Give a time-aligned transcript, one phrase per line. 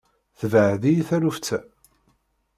[0.39, 1.59] Tebɛed-iyi taluft-a.